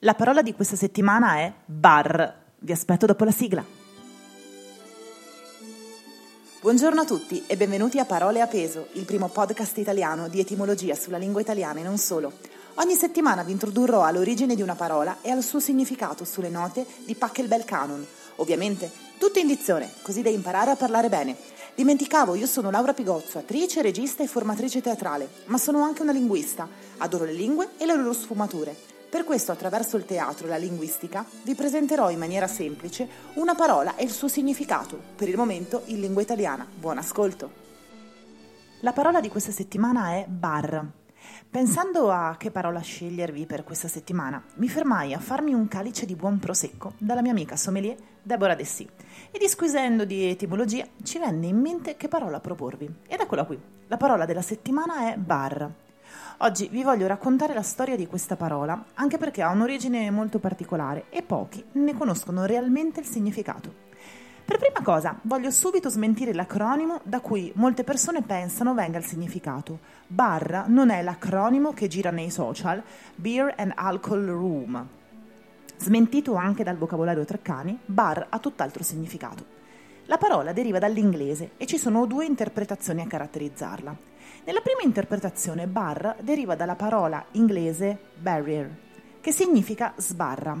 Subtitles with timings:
[0.00, 2.44] La parola di questa settimana è bar.
[2.58, 3.64] Vi aspetto dopo la sigla.
[6.60, 10.94] Buongiorno a tutti e benvenuti a Parole a peso, il primo podcast italiano di etimologia
[10.94, 12.32] sulla lingua italiana e non solo.
[12.74, 17.14] Ogni settimana vi introdurrò all'origine di una parola e al suo significato sulle note di
[17.14, 18.06] Pachelbel Canon.
[18.36, 21.34] Ovviamente, tutto in dizione, così da imparare a parlare bene.
[21.74, 26.68] Dimenticavo, io sono Laura Pigozzo, attrice, regista e formatrice teatrale, ma sono anche una linguista.
[26.98, 28.95] Adoro le lingue e le loro sfumature.
[29.08, 33.94] Per questo, attraverso il teatro e la linguistica, vi presenterò in maniera semplice una parola
[33.94, 36.66] e il suo significato, per il momento in lingua italiana.
[36.68, 37.64] Buon ascolto!
[38.80, 40.84] La parola di questa settimana è bar.
[41.48, 46.16] Pensando a che parola scegliervi per questa settimana, mi fermai a farmi un calice di
[46.16, 48.86] buon prosecco dalla mia amica sommelier Deborah Dessì
[49.30, 52.92] e disquisendo di etimologia ci venne in mente che parola proporvi.
[53.06, 55.85] Ed eccola qui, la parola della settimana è bar.
[56.38, 61.06] Oggi vi voglio raccontare la storia di questa parola, anche perché ha un'origine molto particolare
[61.10, 63.84] e pochi ne conoscono realmente il significato.
[64.46, 69.80] Per prima cosa, voglio subito smentire l'acronimo da cui molte persone pensano venga il significato.
[70.06, 72.80] Barra non è l'acronimo che gira nei social
[73.16, 74.88] Beer and Alcohol Room.
[75.78, 79.44] Smentito anche dal vocabolario Treccani, bar ha tutt'altro significato.
[80.08, 83.96] La parola deriva dall'inglese e ci sono due interpretazioni a caratterizzarla.
[84.44, 88.70] Nella prima interpretazione bar deriva dalla parola inglese barrier,
[89.20, 90.56] che significa sbarra.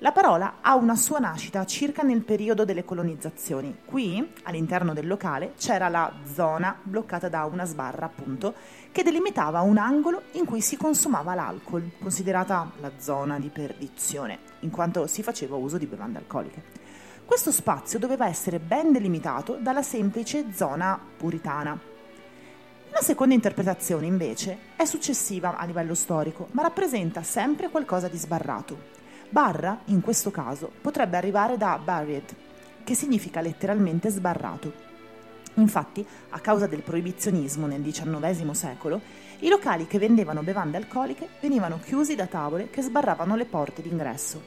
[0.00, 3.74] La parola ha una sua nascita circa nel periodo delle colonizzazioni.
[3.86, 8.52] Qui, all'interno del locale, c'era la zona bloccata da una sbarra, appunto,
[8.92, 14.70] che delimitava un angolo in cui si consumava l'alcol, considerata la zona di perdizione, in
[14.70, 16.82] quanto si faceva uso di bevande alcoliche.
[17.24, 21.76] Questo spazio doveva essere ben delimitato dalla semplice zona puritana.
[22.90, 28.92] La seconda interpretazione, invece, è successiva a livello storico, ma rappresenta sempre qualcosa di sbarrato.
[29.30, 32.36] Barra, in questo caso, potrebbe arrivare da barried,
[32.84, 34.72] che significa letteralmente sbarrato.
[35.54, 39.00] Infatti, a causa del proibizionismo nel XIX secolo,
[39.40, 44.40] i locali che vendevano bevande alcoliche venivano chiusi da tavole che sbarravano le porte d'ingresso.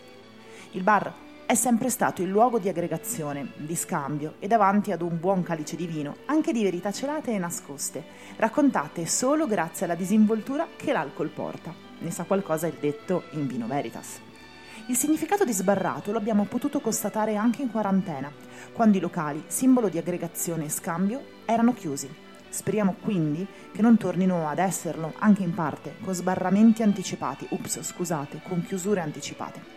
[0.71, 5.17] Il bar è sempre stato il luogo di aggregazione, di scambio e davanti ad un
[5.17, 8.03] buon calice di vino, anche di verità celate e nascoste,
[8.35, 11.73] raccontate solo grazie alla disinvoltura che l'alcol porta.
[11.99, 14.19] Ne sa qualcosa il detto in vino veritas.
[14.87, 18.29] Il significato di sbarrato lo abbiamo potuto constatare anche in quarantena,
[18.73, 22.13] quando i locali, simbolo di aggregazione e scambio, erano chiusi.
[22.49, 28.41] Speriamo quindi che non tornino ad esserlo, anche in parte, con sbarramenti anticipati, ups, scusate,
[28.45, 29.76] con chiusure anticipate.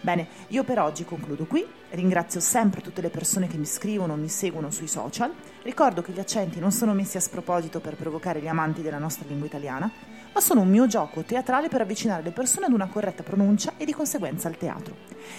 [0.00, 4.28] Bene, io per oggi concludo qui, ringrazio sempre tutte le persone che mi scrivono mi
[4.28, 8.48] seguono sui social, ricordo che gli accenti non sono messi a sproposito per provocare gli
[8.48, 9.90] amanti della nostra lingua italiana,
[10.32, 13.84] ma sono un mio gioco teatrale per avvicinare le persone ad una corretta pronuncia e
[13.84, 14.94] di conseguenza al teatro.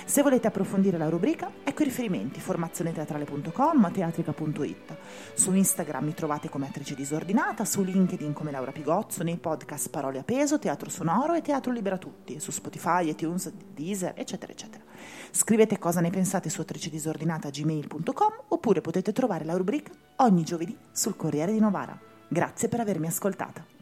[0.06, 4.98] Se volete approfondire la rubrica, ecco i riferimenti formazioneteatrale.com, teatrica.it.
[5.34, 10.20] Su Instagram mi trovate come attrice disordinata, su LinkedIn come Laura Pigozzo, nei podcast Parole
[10.20, 14.84] a peso, Teatro Sonoro e Teatro Libera Tutti, su Spotify, iTunes, Deezer, eccetera, eccetera.
[15.32, 21.52] Scrivete cosa ne pensate su attricedisordinata.gmail.com oppure potete trovare la rubrica ogni giovedì sul Corriere
[21.52, 21.98] di Novara.
[22.28, 23.81] Grazie per avermi ascoltata.